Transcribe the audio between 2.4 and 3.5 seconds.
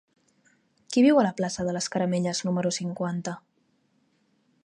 número cinquanta?